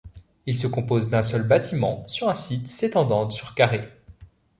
Il 0.47 0.55
se 0.55 0.65
compose 0.65 1.11
d'un 1.11 1.21
seul 1.21 1.43
bâtiment 1.47 2.07
sur 2.07 2.27
un 2.27 2.33
site 2.33 2.67
s'étendant 2.67 3.29
sur 3.29 3.53
carrés. 3.53 3.87